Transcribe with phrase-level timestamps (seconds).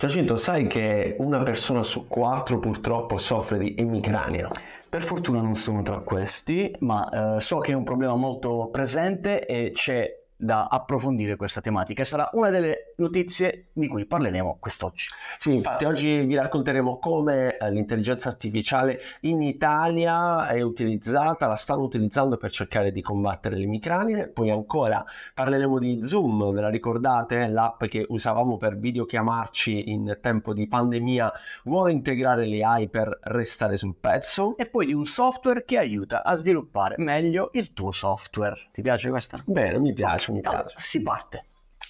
[0.00, 4.48] Giacinto, sai che una persona su quattro purtroppo soffre di emicrania?
[4.88, 9.44] Per fortuna non sono tra questi, ma eh, so che è un problema molto presente
[9.44, 12.04] e c'è da approfondire questa tematica.
[12.04, 15.06] Sarà una delle notizie di cui parleremo quest'oggi.
[15.38, 21.82] Sì, infatti oggi vi racconteremo come eh, l'intelligenza artificiale in Italia è utilizzata, la stanno
[21.82, 24.28] utilizzando per cercare di combattere le micranie.
[24.28, 27.46] Poi ancora parleremo di Zoom, ve la ricordate?
[27.48, 31.32] L'app che usavamo per videochiamarci in tempo di pandemia
[31.64, 34.56] vuole integrare le AI per restare sul pezzo.
[34.56, 38.68] E poi di un software che aiuta a sviluppare meglio il tuo software.
[38.72, 39.38] Ti piace questa?
[39.44, 40.56] Bene, mi piace mi piace.
[40.56, 41.44] Allora, si parte.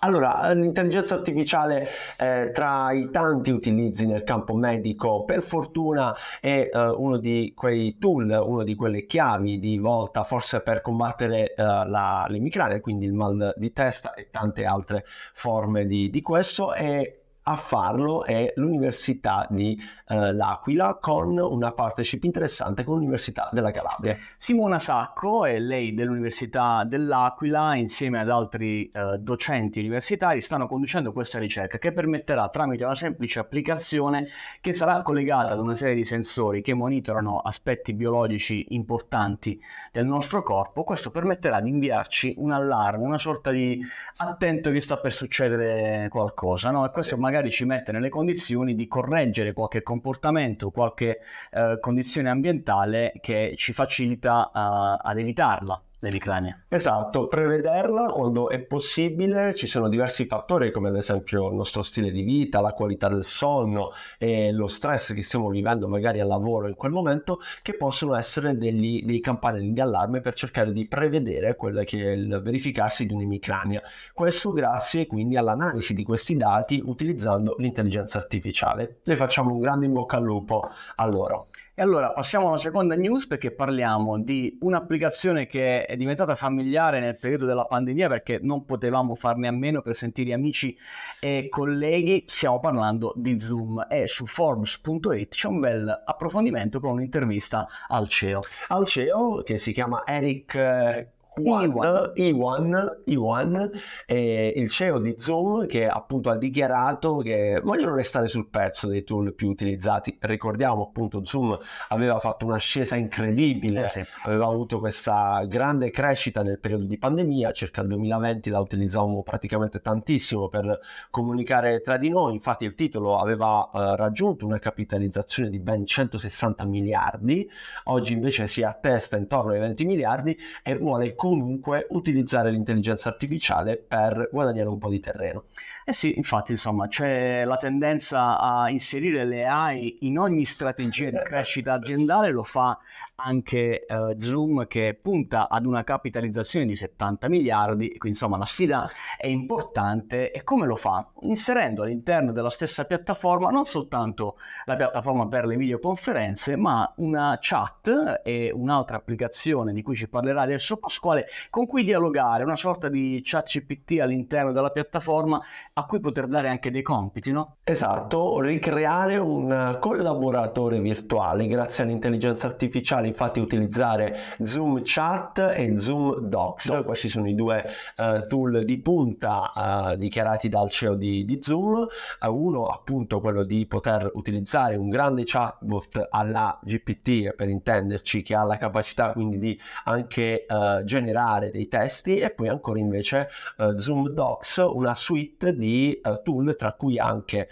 [0.00, 6.78] Allora, l'intelligenza artificiale eh, tra i tanti utilizzi nel campo medico, per fortuna è eh,
[6.78, 12.26] uno di quei tool, una di quelle chiavi di volta forse per combattere eh, la,
[12.28, 16.74] l'emicrania, quindi il mal di testa e tante altre forme di, di questo.
[16.74, 23.70] E a farlo è l'Università di eh, L'Aquila con una partnership interessante con l'Università della
[23.70, 24.16] Calabria.
[24.36, 31.38] Simona Sacco è lei dell'Università dell'Aquila insieme ad altri eh, docenti universitari stanno conducendo questa
[31.38, 34.26] ricerca che permetterà tramite una semplice applicazione
[34.60, 39.60] che sarà collegata ad una serie di sensori che monitorano aspetti biologici importanti
[39.92, 43.80] del nostro corpo, questo permetterà di inviarci un allarme, una sorta di
[44.16, 46.84] attento che sta per succedere qualcosa, no?
[46.84, 51.20] E questo magari magari ci mette nelle condizioni di correggere qualche comportamento, qualche
[51.50, 56.64] eh, condizione ambientale che ci facilita uh, ad evitarla l'emicrania.
[56.68, 62.10] Esatto, prevederla quando è possibile, ci sono diversi fattori come ad esempio il nostro stile
[62.10, 66.68] di vita, la qualità del sonno e lo stress che stiamo vivendo magari al lavoro
[66.68, 71.56] in quel momento che possono essere degli, dei campanelli di allarme per cercare di prevedere
[71.56, 73.82] quello che è il verificarsi di un'emicrania.
[74.12, 78.98] Questo grazie quindi all'analisi di questi dati utilizzando l'intelligenza artificiale.
[79.04, 81.48] Noi facciamo un grande in bocca al lupo a loro.
[81.78, 87.18] E allora passiamo alla seconda news perché parliamo di un'applicazione che è diventata familiare nel
[87.18, 90.74] periodo della pandemia perché non potevamo farne a meno per sentire amici
[91.20, 92.24] e colleghi.
[92.26, 98.40] Stiamo parlando di Zoom e su Forbes.it c'è un bel approfondimento con un'intervista al CEO.
[98.68, 103.70] Al CEO che si chiama Eric eh, Iwan, Iwan, Iwan
[104.06, 109.04] eh, il CEO di Zoom che appunto ha dichiarato che vogliono restare sul pezzo dei
[109.04, 110.16] tool più utilizzati.
[110.18, 111.58] Ricordiamo appunto Zoom
[111.88, 114.04] aveva fatto un'ascesa incredibile, eh sì.
[114.22, 119.82] aveva avuto questa grande crescita nel periodo di pandemia, circa il 2020 la utilizzavamo praticamente
[119.82, 120.80] tantissimo per
[121.10, 126.64] comunicare tra di noi, infatti il titolo aveva eh, raggiunto una capitalizzazione di ben 160
[126.64, 127.46] miliardi,
[127.84, 134.28] oggi invece si attesta intorno ai 20 miliardi e vuole comunque utilizzare l'intelligenza artificiale per
[134.32, 135.44] guadagnare un po' di terreno.
[135.84, 141.18] Eh sì, infatti, insomma, c'è la tendenza a inserire le AI in ogni strategia di
[141.22, 142.78] crescita aziendale, lo fa
[143.16, 148.88] anche uh, Zoom che punta ad una capitalizzazione di 70 miliardi, quindi insomma la sfida
[149.16, 151.10] è importante e come lo fa?
[151.20, 158.20] Inserendo all'interno della stessa piattaforma non soltanto la piattaforma per le videoconferenze, ma una chat
[158.22, 161.15] e un'altra applicazione di cui ci parlerà adesso Pasquale,
[161.50, 165.40] con cui dialogare, una sorta di chat GPT all'interno della piattaforma
[165.72, 167.56] a cui poter dare anche dei compiti, no?
[167.64, 176.82] Esatto, ricreare un collaboratore virtuale grazie all'intelligenza artificiale infatti utilizzare Zoom Chat e Zoom Docs.
[176.84, 177.64] Questi sono i due
[177.96, 181.86] uh, tool di punta uh, dichiarati dal CEO di, di Zoom.
[182.20, 188.34] Uh, uno appunto quello di poter utilizzare un grande chatbot alla GPT per intenderci che
[188.34, 190.46] ha la capacità quindi di anche
[190.84, 191.05] generare
[191.50, 193.28] dei testi e poi ancora invece
[193.76, 197.48] Zoom Docs una suite di tool tra cui anche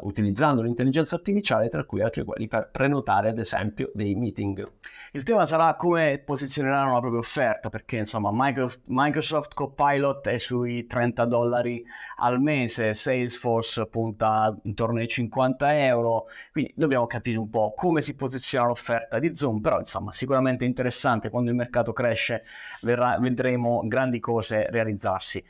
[0.00, 4.70] utilizzando l'intelligenza artificiale tra cui anche quelli per prenotare ad esempio dei meeting.
[5.14, 11.26] Il tema sarà come posizioneranno la propria offerta, perché insomma Microsoft Copilot è sui 30
[11.26, 11.84] dollari
[12.16, 18.14] al mese, Salesforce punta intorno ai 50 euro, quindi dobbiamo capire un po' come si
[18.14, 22.44] posiziona l'offerta di Zoom, però insomma sicuramente interessante, quando il mercato cresce
[22.80, 25.44] verrà, vedremo grandi cose realizzarsi.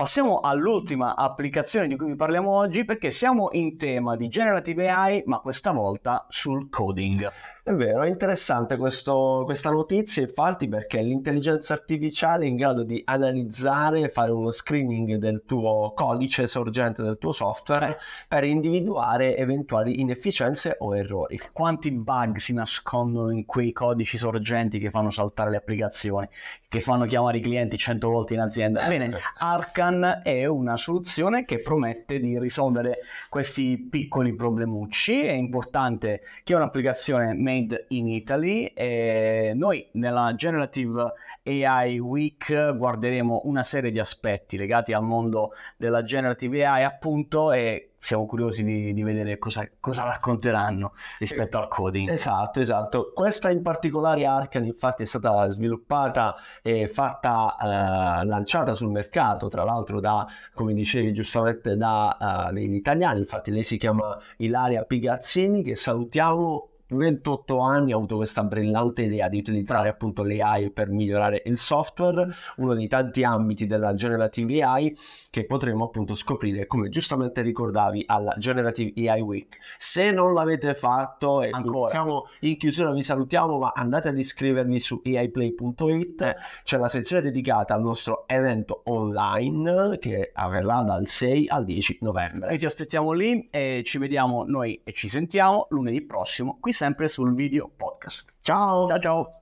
[0.00, 5.22] Passiamo all'ultima applicazione di cui vi parliamo oggi perché siamo in tema di generative AI,
[5.26, 7.30] ma questa volta sul coding.
[7.62, 13.02] È vero, è interessante questo, questa notizia infatti perché l'intelligenza artificiale è in grado di
[13.04, 20.76] analizzare, fare uno screening del tuo codice sorgente del tuo software per individuare eventuali inefficienze
[20.78, 21.38] o errori.
[21.52, 26.26] Quanti bug si nascondono in quei codici sorgenti che fanno saltare le applicazioni,
[26.66, 28.88] che fanno chiamare i clienti 100 volte in azienda?
[28.88, 35.24] Bene, Arcan è una soluzione che promette di risolvere questi piccoli problemucci.
[35.24, 41.12] È importante che un'applicazione made in Italy e noi nella Generative
[41.44, 47.86] AI Week guarderemo una serie di aspetti legati al mondo della Generative AI appunto e
[48.02, 52.08] siamo curiosi di, di vedere cosa, cosa, racconteranno rispetto al coding.
[52.08, 53.12] Esatto, esatto.
[53.14, 59.64] Questa in particolare Arcan infatti è stata sviluppata e fatta, eh, lanciata sul mercato, tra
[59.64, 65.62] l'altro da, come dicevi giustamente, da uh, degli italiani, infatti lei si chiama Ilaria Pigazzini,
[65.62, 71.42] che salutiamo 28 anni ha avuto questa brillante idea di utilizzare appunto l'AI per migliorare
[71.46, 74.96] il software, uno dei tanti ambiti della Generative AI
[75.30, 79.58] che potremo appunto scoprire, come giustamente ricordavi, alla Generative AI Week.
[79.78, 81.90] Se non l'avete fatto, e Ancora.
[81.90, 86.36] siamo in chiusura, vi salutiamo, ma andate ad iscrivervi su aiplay.it, eh.
[86.64, 92.48] c'è una sezione dedicata al nostro evento online che avverrà dal 6 al 10 novembre.
[92.48, 97.08] Noi ti aspettiamo lì e ci vediamo noi e ci sentiamo lunedì prossimo qui sempre
[97.08, 98.32] sul video podcast.
[98.40, 98.86] Ciao!
[98.86, 99.39] Ciao ciao!